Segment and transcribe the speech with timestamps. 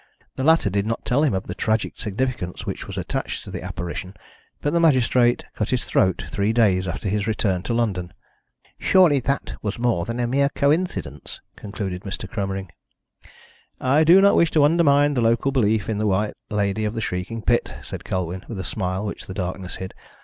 [0.35, 3.61] The latter did not tell him of the tragic significance which was attached to the
[3.61, 4.15] apparition,
[4.59, 8.11] but the magistrate cut his throat three days after his return to London.
[8.79, 12.27] "Surely, that was more than a mere coincidence?" concluded Mr.
[12.27, 12.71] Cromering.
[13.79, 17.01] "I do not wish to undermine the local belief in the White Lady of the
[17.01, 19.93] Shrieking Pit," said Colwyn, with a smile which the darkness hid.